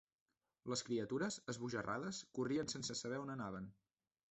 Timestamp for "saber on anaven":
3.05-3.73